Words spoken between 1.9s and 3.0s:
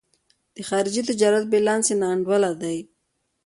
یې نا انډوله دی.